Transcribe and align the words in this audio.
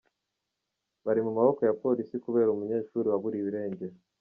Bari 1.05 1.21
mu 1.25 1.31
maboko 1.37 1.61
ya 1.67 1.77
Polisi 1.81 2.15
kubera 2.25 2.49
umunyeshuri 2.51 3.07
waburiwe 3.11 3.47
irengero 3.51 3.95